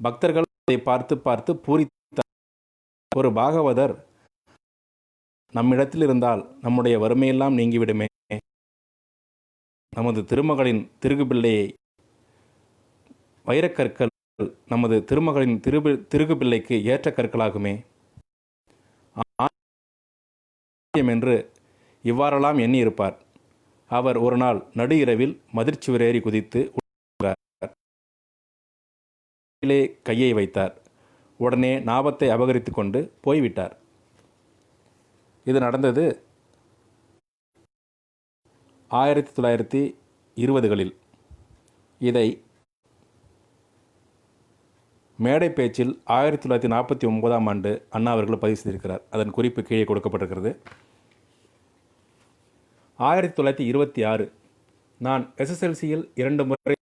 பக்தர்கள் 0.00 0.46
அதை 0.60 0.76
பார்த்து 0.88 1.14
பார்த்து 1.26 1.52
பூரித்த 1.64 2.20
ஒரு 3.12 3.28
பாகவதர் 3.38 3.94
நம்மிடத்தில் 5.54 6.04
இருந்தால் 6.06 6.42
நம்முடைய 6.64 6.96
வறுமையெல்லாம் 7.04 7.56
நீங்கிவிடுமே. 7.60 8.06
நமது 9.92 10.20
திருமகளின் 10.30 10.82
திருகுபிள்ளையை 11.02 11.66
வைரக்கற்கள் 13.46 14.12
நமது 14.72 14.96
திருமகளின் 15.10 15.56
திரு 15.64 15.78
திருகுபிள்ளைக்கு 16.12 16.76
ஏற்ற 16.92 17.08
கற்களாகுமே. 17.16 17.74
என்று 20.98 21.34
இவ்வாறெல்லாம் 22.10 22.58
எண்ணியிருப்பார். 22.58 23.16
அவர் 23.90 24.16
ஒரு 24.26 24.36
நாள் 24.42 24.58
நடு 24.78 24.96
இரவில் 25.02 25.34
மதிர்ச்சுவரேறி 25.56 26.20
குதித்து 26.20 26.60
கையை 30.08 30.30
வைத்தார். 30.38 30.74
உடனே 31.38 31.72
நாபத்தை 31.90 32.28
அபகரித்து 32.36 32.70
கொண்டு 32.72 33.00
போய்விட்டார். 33.20 33.74
இது 35.44 35.58
நடந்தது 35.66 36.04
ஆயிரத்தி 38.90 39.30
தொள்ளாயிரத்தி 39.36 39.82
இருபதுகளில். 40.44 40.94
இதை 42.00 42.26
மேடை 45.24 45.50
பேச்சில் 45.50 46.00
ஆயிரத்தி 46.04 46.48
தொள்ளாயிரத்தி 46.48 46.70
நாற்பத்தி 46.74 47.06
ஒன்பதாம் 47.06 47.46
ஆண்டு 47.46 47.86
அண்ணா 47.90 48.12
அவர்கள் 48.12 48.38
பதிவு 48.38 48.60
செய்திருக்கிறார். 48.60 49.00
அதன் 49.10 49.30
குறிப்பு 49.30 49.62
கீழே 49.62 49.82
கொடுக்கப்பட்டிருக்கிறது. 49.82 50.56
ஆயிரத்தி 52.96 53.42
தொள்ளாயிரத்தி 53.42 53.66
இருபத்தி 53.66 54.02
ஆறு 54.02 54.32
நான் 54.98 55.34
எஸ்எஸ்எல்சியில் 55.36 56.10
இரண்டு 56.14 56.44
முறை 56.44 56.74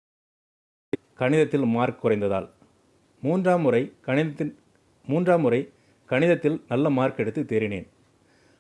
கணிதத்தில் 1.18 1.66
மார்க் 1.66 2.04
குறைந்ததால் 2.04 2.50
மூன்றாம் 3.22 3.60
முறை 3.60 3.92
கணிதத்தில் 4.06 4.54
மூன்றாம் 5.06 5.40
முறை 5.40 5.72
கணிதத்தில் 6.08 6.60
நல்ல 6.68 6.90
மார்க் 6.90 7.18
எடுத்து 7.18 7.42
தேறினேன். 7.42 7.88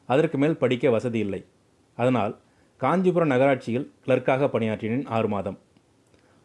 அதற்கு 0.06 0.38
மேல் 0.38 0.56
படிக்க 0.56 0.90
வசதி 0.90 1.18
இல்லை. 1.18 1.44
அதனால் 1.96 2.38
காஞ்சிபுரம் 2.76 3.30
நகராட்சியில் 3.30 3.92
கிளர்க்காக 4.06 4.48
பணியாற்றினேன் 4.48 5.06
ஆறு 5.06 5.28
மாதம். 5.28 5.58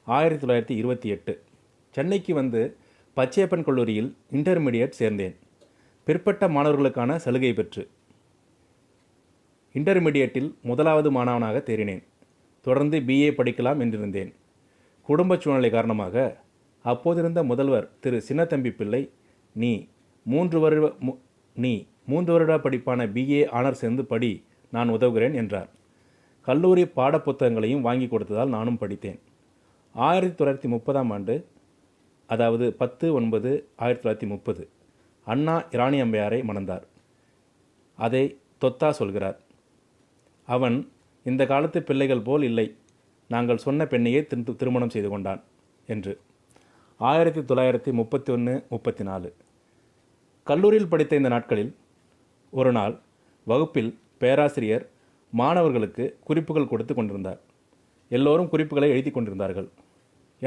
ஆயிரத்தி 0.05 0.47
தொள்ளாயிரத்தி 0.47 0.77
இருபத்தி 0.77 1.09
எட்டு 1.09 1.43
சென்னைக்கு 1.91 2.33
வந்து 2.33 2.77
பச்சையப்பன் 3.15 3.63
கல்லூரியில் 3.63 4.15
இன்டர்மீடியட் 4.31 4.91
சேர்ந்தேன். 4.99 5.35
பிற்பட்ட 6.03 6.47
மாணவர்களுக்கான 6.47 7.15
சலுகை 7.15 7.53
பெற்று. 7.53 7.89
இன்டர்மீடியட்டில் 9.73 10.61
முதலாவது 10.61 11.11
மாணவனாக 11.11 11.63
தேறினேன். 11.65 12.03
தொடர்ந்து 12.61 12.99
பிஏ 12.99 13.33
படிக்கலாம் 13.37 13.79
என்றிருந்தேன். 13.79 14.33
குடும்ப 15.01 15.37
சூழ்நிலை 15.37 15.69
காரணமாக 15.69 16.39
அப்போதிருந்த 16.85 17.43
முதல்வர் 17.43 17.89
திரு 17.99 18.23
சின்னத்தம்பி 18.27 18.71
பிள்ளை 18.71 19.11
நீ 19.53 19.87
மூன்று 20.25 20.59
வருட 20.59 20.87
மு- 20.87 21.17
நீ 21.55 21.87
மூன்று 22.05 22.33
வருட 22.33 22.57
படிப்பான 22.57 23.07
பிஏ 23.09 23.45
ஆனர் 23.45 23.71
சேர்ந்து 23.71 24.05
படி 24.05 24.45
நான் 24.71 24.89
உதவுகிறேன் 24.89 25.33
என்றார். 25.33 25.69
கல்லூரி 26.41 26.83
பாடப்புத்தகங்களையும் 26.83 27.81
வாங்கி 27.81 28.05
கொடுத்ததால் 28.05 28.47
நானும் 28.47 28.77
படித்தேன். 28.77 29.19
ஆயிரத்தி 29.93 30.45
தொள்ளாயிரத்தி 30.45 30.71
முப்பதாம் 30.71 31.09
ஆண்டு 31.09 31.45
அதாவது 32.33 32.65
பத்து 32.81 33.05
ஒன்பது 33.13 33.49
ஆயிரத்தி 33.75 34.03
தொள்ளாயிரத்தி 34.03 34.29
முப்பது. 34.29 34.63
அண்ணா 35.27 35.55
இராணி 35.75 35.97
அம்பையாரை 36.05 36.39
மணந்தார். 36.49 36.85
அதை 37.99 38.23
தொத்தா 38.61 38.89
சொல்கிறார். 38.99 39.37
அவன் 40.47 40.77
இந்த 41.29 41.45
காலத்து 41.45 41.79
பிள்ளைகள் 41.83 42.27
போல் 42.27 42.43
இல்லை. 42.43 42.67
நாங்கள் 43.27 43.63
சொன்ன 43.65 43.85
பெண்ணையே 43.85 44.21
திரு 44.25 44.55
திருமணம் 44.55 44.93
செய்து 44.95 45.09
கொண்டான் 45.09 45.41
என்று. 45.87 46.13
ஆயிரத்தி 46.97 47.41
தொள்ளாயிரத்தி 47.41 47.91
முப்பத்தி 47.99 48.31
ஒன்று 48.33 48.53
முப்பத்தி 48.69 49.03
நாலு 49.03 49.29
கல்லூரியில் 50.49 50.91
படித்த 50.93 51.13
இந்த 51.15 51.29
நாட்களில் 51.29 51.71
ஒரு 52.59 52.71
நாள் 52.71 52.95
வகுப்பில் 53.47 53.91
பேராசிரியர் 54.21 54.85
மாணவர்களுக்கு 55.33 56.05
குறிப்புகள் 56.23 56.71
கொடுத்து 56.71 56.93
கொண்டிருந்தார். 56.93 57.39
எல்லோரும் 58.09 58.49
குறிப்புகளை 58.49 58.89
எழுதி 58.89 59.11
கொண்டிருந்தார்கள். 59.11 59.69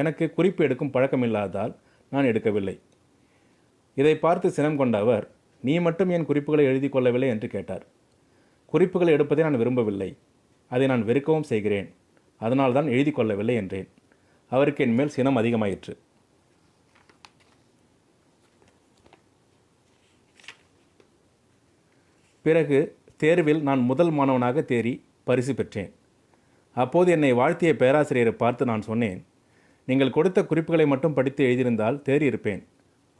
எனக்கு 0.01 0.25
குறிப்பு 0.37 0.65
எடுக்கும் 0.65 0.91
பழக்கம் 0.91 1.23
இல்லாததால் 1.23 1.73
நான் 2.11 2.25
எடுக்கவில்லை. 2.25 2.77
இதை 3.95 4.15
பார்த்து 4.19 4.51
சினம் 4.51 4.77
கொண்ட 4.77 4.99
அவர் 4.99 5.25
நீ 5.61 5.75
மட்டும் 5.79 6.09
என் 6.09 6.25
குறிப்புகளை 6.25 6.65
எழுதி 6.71 6.89
கொள்ளவில்லை 6.89 7.29
என்று 7.29 7.49
கேட்டார். 7.49 7.85
குறிப்புகளை 8.67 9.13
எடுப்பதை 9.15 9.45
நான் 9.45 9.61
விரும்பவில்லை. 9.61 10.17
அதை 10.69 10.87
நான் 10.87 11.05
வெறுக்கவும் 11.05 11.51
செய்கிறேன். 11.51 11.89
அதனால்தான் 12.39 12.89
எழுதி 12.89 13.11
கொள்ளவில்லை 13.11 13.55
என்றேன். 13.55 13.89
அவருக்கு 14.53 14.85
என் 14.85 14.95
மேல் 14.95 15.15
சினம் 15.17 15.37
அதிகமாயிற்று. 15.37 15.95
பிறகு 22.43 22.79
தேர்வில் 23.17 23.63
நான் 23.63 23.83
முதல் 23.91 24.11
மாணவனாக 24.11 24.65
தேறி 24.71 24.95
பரிசு 25.25 25.55
பெற்றேன். 25.55 25.93
அப்போது 26.77 27.11
என்னை 27.11 27.33
வாழ்த்திய 27.33 27.73
பேராசிரியரை 27.83 28.33
பார்த்து 28.33 28.65
நான் 28.65 28.89
சொன்னேன் 28.91 29.21
நீங்கள் 29.89 30.15
கொடுத்த 30.17 30.47
குறிப்புகளை 30.51 30.87
மட்டும் 30.87 31.17
படித்து 31.17 31.43
எழுதியிருந்தால் 31.45 31.99
தேறியிருப்பேன் 32.09 32.63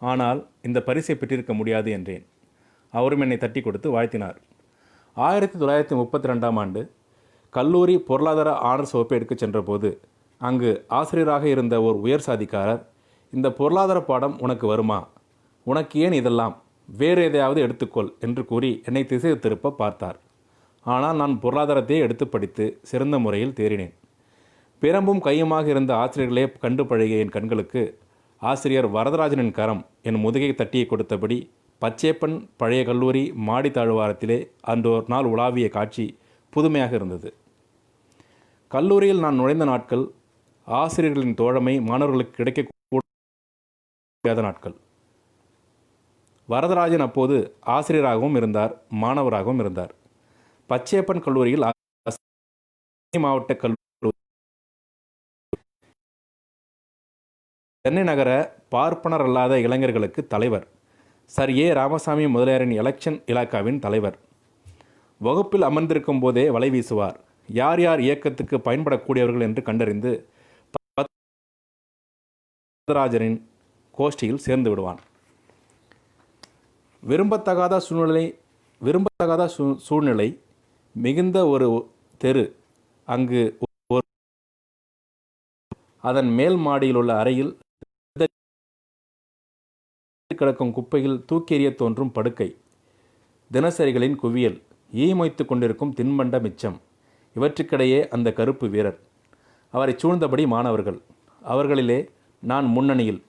ஆனால் 0.03 0.41
இந்த 0.63 0.79
பரிசை 0.83 1.15
பெற்றிருக்க 1.15 1.53
முடியாது 1.55 1.91
என்றேன். 1.91 2.25
அவரும் 2.93 3.23
என்னை 3.25 3.37
தட்டி 3.37 3.61
கொடுத்து 3.61 3.89
வாழ்த்தினார். 3.97 4.37
ஆயிரத்தி 5.17 5.57
தொள்ளாயிரத்தி 5.59 5.97
முப்பத்தி 6.01 6.29
ரெண்டாம் 6.29 6.59
ஆண்டு 6.63 6.81
கல்லூரி 7.51 7.95
பொருளாதார 8.09 8.51
ஆனர்ஸ் 8.71 8.95
வகுப்பு 8.97 9.17
எடுக்கச் 9.17 9.43
சென்றபோது 9.43 9.91
அங்கு 10.41 10.71
ஆசிரியராக 10.99 11.45
இருந்த 11.49 11.75
ஒரு 11.83 12.01
உயர் 12.01 12.27
சாதிக்காரர் 12.27 12.83
இந்த 13.33 13.49
பொருளாதார 13.53 14.01
பாடம் 14.01 14.37
உனக்கு 14.41 14.67
வருமா? 14.67 14.99
உனக்கு 15.67 16.01
ஏன் 16.01 16.17
இதெல்லாம்? 16.21 16.55
வேறு 17.01 17.21
எதையாவது 17.25 17.61
எடுத்துக்கொள் 17.67 18.11
என்று 18.21 18.43
கூறி 18.45 18.71
என்னை 18.85 19.03
திசை 19.07 19.39
திருப்ப 19.39 19.77
பார்த்தார். 19.83 20.19
ஆனால் 20.87 21.17
நான் 21.17 21.37
பொருளாதாரத்தையே 21.43 22.01
எடுத்து 22.07 22.27
படித்து 22.29 22.65
சிறந்த 22.83 23.19
முறையில் 23.19 23.57
தேறினேன். 23.61 23.95
பிறம்பும் 24.85 25.21
கையுமாக 25.27 25.67
இருந்த 25.73 25.93
ஆசிரியர்களே 25.95 26.43
கண்டு 26.63 26.83
பழகிய 26.89 27.21
என் 27.25 27.33
கண்களுக்கு 27.35 27.83
ஆசிரியர் 28.43 28.89
வரதராஜனின் 28.97 29.53
கரம் 29.59 29.81
என் 30.09 30.19
முதுகை 30.25 30.49
தட்டியை 30.55 30.87
கொடுத்தபடி 30.89 31.39
பச்சேப்பன் 31.83 32.35
பழைய 32.61 32.81
கல்லூரி 32.89 33.23
மாடி 33.47 33.71
தாழ்வாரத்திலே 33.77 34.37
அன்றோர் 34.73 35.07
நாள் 35.13 35.29
உலாவிய 35.33 35.69
காட்சி 35.77 36.05
புதுமையாக 36.53 36.93
இருந்தது. 36.99 37.29
கல்லூரியில் 38.71 39.23
நான் 39.25 39.39
நுழைந்த 39.41 39.67
நாட்கள் 39.71 40.05
ஆசிரியர்களின் 40.69 41.39
தோழமை 41.41 41.75
மாணவர்களுக்கு 41.91 42.35
கிடைக்கக்கூடாத 42.39 44.45
நாட்கள். 44.49 44.77
வரதராஜன் 46.49 47.07
அப்போது 47.07 47.39
ஆசிரியராகவும் 47.77 48.37
இருந்தார் 48.41 48.75
மாணவராகவும் 49.05 49.63
இருந்தார். 49.65 49.95
பச்சேப்பன் 50.71 51.25
கல்லூரியில் 51.29 51.67
மாவட்ட 53.13 53.55
கல்லூரி 53.63 53.84
சென்னை 57.85 58.03
நகர 58.05 58.31
பார்ப்பனர் 58.69 59.23
அல்லாத 59.25 59.55
இளைஞர்களுக்கு 59.61 60.21
தலைவர். 60.27 60.63
சர். 61.31 61.51
ஏ. 61.57 61.65
ராமசாமி 61.73 62.27
முதலியாரின் 62.27 62.73
எலெக்ஷன் 62.83 63.19
இலாக்காவின் 63.31 63.79
தலைவர். 63.79 64.17
வகுப்பில் 65.21 65.67
அமர்ந்திருக்கும் 65.69 66.21
போதே 66.23 66.45
வலை 66.51 66.69
வீசுவார். 66.71 67.19
யார் 67.49 67.81
யார் 67.81 68.01
இயக்கத்துக்கு 68.01 68.59
பயன்படக்கூடியவர்கள் 68.67 69.45
என்று 69.47 69.63
கண்டறிந்து 69.63 70.13
பத்ராஜரின் 72.89 73.37
கோஷ்டியில் 73.95 74.43
சேர்ந்து 74.47 74.71
விடுவான். 74.71 75.03
விரும்பத்தகாத 77.03 77.81
சூழ்நிலை 77.89 78.25
விரும்பத்தகாத 78.81 79.47
சூ 79.57 79.67
சூழ்நிலை 79.89 80.29
மிகுந்த 80.95 81.37
ஒரு 81.49 81.69
தெரு 82.21 82.47
அங்கு 83.09 83.45
அதன் 86.05 86.31
மேல் 86.39 86.59
மாடியில் 86.59 86.99
உள்ள 87.01 87.13
அறையில் 87.17 87.53
கிடக்கும் 90.35 90.73
குப்பையில் 90.73 91.25
தூக்கெறிய 91.33 91.75
தோன்றும் 91.75 92.13
படுக்கை. 92.13 92.57
தினசரிகளின் 93.53 94.17
குவியல் 94.17 94.63
ஈமொய்த்து 94.95 95.45
கொண்டிருக்கும் 95.45 95.95
தின்பண்ட 95.95 96.41
மிச்சம். 96.41 96.81
இவற்றுக்கிடையே 97.37 98.09
அந்த 98.09 98.33
கருப்பு 98.33 98.69
வீரர். 98.69 98.99
அவரை 99.71 99.97
சூழ்ந்தபடி 100.03 100.47
மாணவர்கள். 100.47 101.01
அவர்களிலே 101.49 102.09
நான் 102.41 102.65
முன்னணியில். 102.65 103.23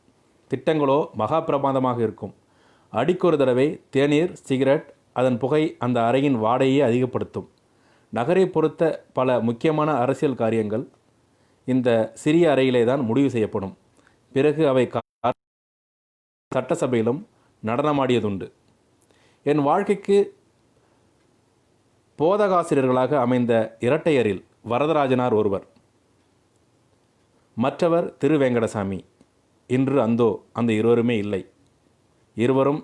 திட்டங்களோ 0.50 1.12
மகா 1.12 1.42
பிரமாதமாக 1.42 2.02
இருக்கும். 2.02 2.34
அடிக்கொரு 2.90 3.38
தடவை 3.38 3.82
தேநீர் 3.90 4.34
சிகரெட் 4.34 4.94
அதன் 5.14 5.38
புகை 5.38 5.76
அந்த 5.80 6.02
அறையின் 6.02 6.36
வாடையை 6.36 6.80
அதிகப்படுத்தும். 6.80 7.50
நகரை 8.10 8.48
பொறுத்த 8.48 9.06
பல 9.14 9.40
முக்கியமான 9.40 9.92
அரசியல் 9.92 10.36
காரியங்கள் 10.36 10.88
இந்த 11.66 12.12
சிறிய 12.14 12.52
அறையிலே 12.52 12.86
தான் 12.86 13.00
முடிவு 13.00 13.30
செய்யப்படும். 13.30 13.78
பிறகு 14.34 14.68
அவை 14.68 14.88
கா- 14.88 15.05
சட்டசபையிலும் 16.52 17.22
நடனமாடியதுண்டு. 17.64 18.48
என் 19.44 19.62
வாழ்க்கைக்கு 19.62 20.18
போதகாசிரியர்களாக 22.20 23.14
அமைந்த 23.20 23.54
இரட்டையரில் 23.80 24.44
வரதராஜனார் 24.70 25.36
ஒருவர். 25.40 25.66
மற்றவர் 27.58 28.08
திரு 28.18 28.38
வெங்கடசாமி. 28.38 29.00
இன்று 29.70 29.98
அந்தோ 30.02 30.30
அந்த 30.54 30.72
இருவருமே 30.74 31.18
இல்லை. 31.18 31.42
இருவரும் 32.38 32.82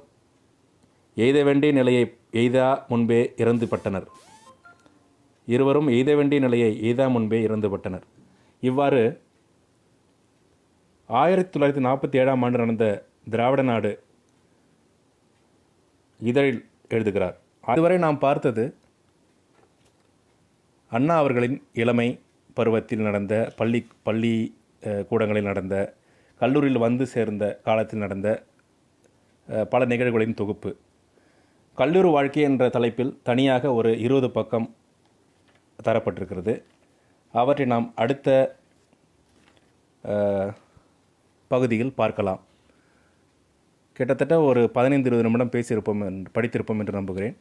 எய்த 1.17 1.43
வேண்டிய 1.43 1.71
நிலையை 1.73 2.03
எய்தா 2.41 2.67
முன்பே 2.87 3.21
இறந்துபட்டனர் 3.43 4.07
இருவரும் 5.47 5.87
எய்த 5.87 6.11
வேண்டிய 6.15 6.39
நிலையை 6.41 6.69
எய்தா 6.89 7.05
முன்பே 7.09 7.39
இறந்துபட்டனர் 7.47 8.05
இவ்வாறு 8.63 9.01
ஆயிரத்தி 11.09 11.51
தொள்ளாயிரத்தி 11.53 11.83
நாற்பத்தி 11.87 12.17
ஏழாம் 12.21 12.41
ஆண்டு 12.41 12.57
நடந்த 12.57 12.85
திராவிட 13.27 13.61
நாடு. 13.61 13.91
இதழில் 16.19 16.61
எழுதுகிறார். 16.93 17.37
அதுவரை 17.71 17.97
நாம் 18.03 18.23
பார்த்தது 18.25 18.63
அண்ணா 20.91 21.15
அவர்களின் 21.21 21.57
இளமை 21.81 22.07
பருவத்தில் 22.53 23.05
நடந்த 23.07 23.35
பள்ளி 23.59 23.79
பள்ளி 24.07 24.33
கூடங்களில் 25.09 25.49
நடந்த 25.49 25.75
கல்லூரியில் 26.41 26.83
வந்து 26.85 27.05
சேர்ந்த 27.13 27.45
காலத்தில் 27.67 28.03
நடந்த 28.05 28.29
பல 29.69 29.81
நிகழ்வுகளின் 29.85 30.39
தொகுப்பு. 30.41 30.71
கல்லூரி 31.77 32.09
வாழ்க்கை 32.15 32.43
என்ற 32.49 32.69
தலைப்பில் 32.75 33.13
தனியாக 33.29 33.73
ஒரு 33.79 33.91
இருபது 34.05 34.29
பக்கம் 34.37 34.67
தரப்பட்டிருக்கிறது. 35.83 36.53
அவற்றை 37.33 37.67
நாம் 37.73 37.87
அடுத்த 38.03 38.29
பகுதியில் 41.47 41.97
பார்க்கலாம். 42.01 42.41
கிட்டத்தட்ட 44.01 44.39
ஒரு 44.39 44.69
பதினைந்து 44.69 45.11
இருபது 45.11 45.29
நிமிடம் 45.29 45.49
பேசியிருப்போம் 45.49 46.03
என்று- 46.03 46.25
படித்திருப்போம் 46.33 46.79
என்று 46.79 46.93
நம்புகிறேன். 46.93 47.37